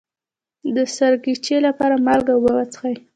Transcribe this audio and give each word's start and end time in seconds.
د 0.75 0.77
سرګیچي 0.95 1.57
لپاره 1.67 1.95
مالګه 2.05 2.31
او 2.35 2.37
اوبه 2.37 2.51
وڅښئ 2.55 2.95